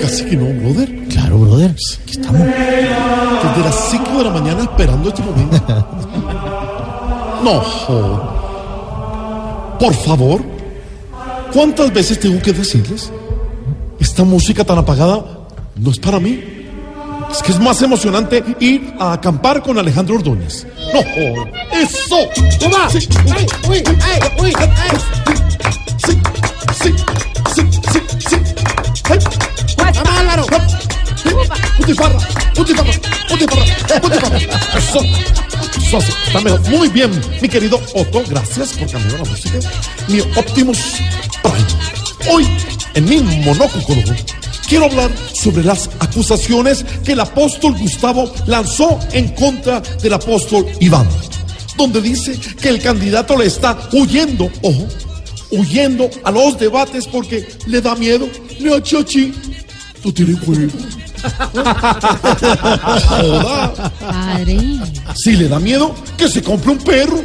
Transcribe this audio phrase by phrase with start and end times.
[0.00, 1.08] Casi que no, brother.
[1.08, 1.70] Claro, brother.
[2.02, 2.40] Aquí estamos.
[2.40, 5.88] Desde las 5 de la mañana esperando este momento.
[7.42, 8.20] No, joder.
[9.80, 10.40] Por favor.
[11.52, 13.10] ¿Cuántas veces tengo que decirles?
[13.98, 15.24] Esta música tan apagada
[15.74, 16.40] no es para mí.
[17.32, 20.66] Es que es más emocionante ir a acampar con Alejandro Ordóñez.
[20.94, 21.00] No.
[21.76, 22.16] ¡Eso!
[22.60, 22.88] ¡Toma!
[22.90, 23.08] Sí, sí,
[26.82, 26.94] sí.
[29.08, 30.46] ¡Vamos, Álvaro!
[31.76, 32.18] Putifarra,
[32.54, 32.92] putifarra,
[33.28, 34.38] putifarra, putifarra.
[34.78, 35.00] Eso,
[35.76, 36.60] eso está mejor.
[36.68, 39.58] Muy bien, mi querido Otto, gracias por cambiar la música.
[40.08, 40.78] Mi Optimus
[41.42, 42.32] Prime.
[42.32, 42.46] Hoy,
[42.94, 44.02] en mi monóculo,
[44.68, 51.08] quiero hablar sobre las acusaciones que el apóstol Gustavo lanzó en contra del apóstol Iván,
[51.76, 54.86] donde dice que el candidato le está huyendo, ojo,
[55.52, 58.28] huyendo a los debates porque le da miedo.
[58.58, 59.32] Le achachi,
[60.02, 60.38] tú tienes.
[63.08, 63.72] Joda.
[64.00, 64.58] Padre.
[65.14, 67.22] Si le da miedo, que se compre un perro.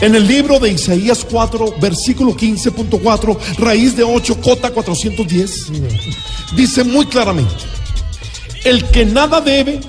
[0.00, 5.72] En el libro de Isaías 4, versículo 15.4, raíz de 8, cota 410,
[6.56, 7.52] dice muy claramente,
[8.64, 9.80] el que nada debe,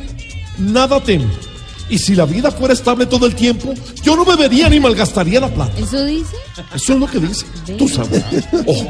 [0.58, 1.49] nada teme.
[1.90, 3.74] Y si la vida fuera estable todo el tiempo,
[4.04, 5.74] yo no bebería ni malgastaría la plata.
[5.78, 6.36] ¿Eso dice?
[6.74, 7.46] Eso es lo que dice.
[7.78, 8.24] Tú sabes.
[8.66, 8.88] Ojo.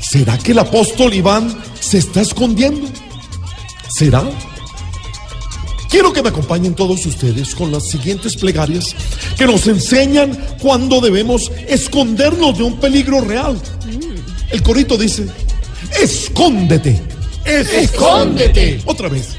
[0.00, 2.88] ¿Será que el apóstol Iván se está escondiendo?
[3.90, 4.22] ¿Será?
[5.90, 8.94] Quiero que me acompañen todos ustedes con las siguientes plegarias
[9.36, 13.58] que nos enseñan cuándo debemos escondernos de un peligro real.
[14.50, 15.26] El corito dice,
[16.00, 17.00] escóndete.
[17.44, 18.82] Escóndete.
[18.84, 19.37] Otra vez.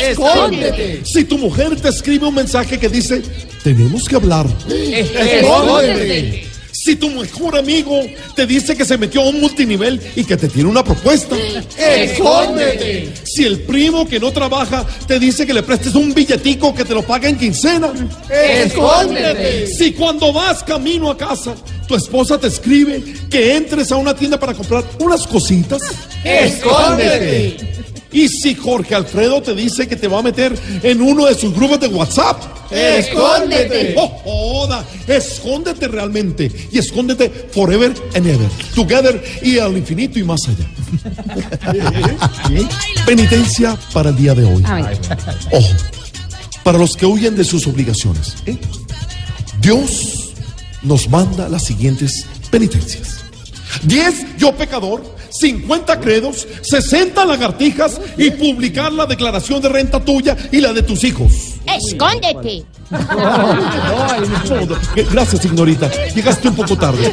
[0.00, 1.02] Escóndete.
[1.04, 3.22] Si tu mujer te escribe un mensaje que dice,
[3.62, 4.46] tenemos que hablar.
[4.68, 6.52] Escóndete.
[6.84, 8.00] Si tu mejor amigo
[8.34, 11.36] te dice que se metió a un multinivel y que te tiene una propuesta.
[11.78, 13.12] Escóndete.
[13.24, 16.94] Si el primo que no trabaja te dice que le prestes un billetico que te
[16.94, 17.92] lo paga en quincena.
[18.28, 19.68] Escóndete.
[19.68, 21.54] Si cuando vas camino a casa,
[21.86, 23.00] tu esposa te escribe
[23.30, 25.82] que entres a una tienda para comprar unas cositas.
[26.24, 27.58] Escóndete.
[28.12, 31.54] Y si Jorge Alfredo te dice que te va a meter en uno de sus
[31.54, 32.42] grupos de WhatsApp.
[32.70, 33.94] Escóndete.
[33.96, 34.84] ¡Oh, joda!
[35.06, 36.50] Escóndete realmente.
[36.70, 38.48] Y escóndete forever and ever.
[38.74, 40.66] Together y al infinito y más allá.
[43.06, 44.62] Penitencia para el día de hoy.
[45.52, 45.74] Ojo.
[46.62, 48.36] Para los que huyen de sus obligaciones.
[48.46, 48.56] ¿eh?
[49.60, 50.32] Dios
[50.82, 53.24] nos manda las siguientes penitencias.
[53.84, 60.60] 10 yo pecador, 50 credos, 60 lagartijas y publicar la declaración de renta tuya y
[60.60, 61.32] la de tus hijos.
[61.66, 62.64] Escóndete.
[65.10, 65.90] Gracias, señorita.
[66.14, 67.12] Llegaste un poco tarde.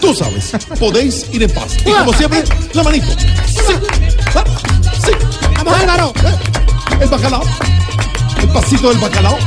[0.00, 1.76] Tú sabes, podéis ir en paz.
[1.84, 2.42] Y como siempre,
[2.74, 3.06] la manito.
[3.46, 3.74] Sí.
[4.34, 4.44] Ah,
[5.04, 5.12] sí.
[5.56, 6.12] ¡Vamos, Álvaro!
[7.00, 7.42] El bacalao.
[8.42, 9.38] El pasito del bacalao.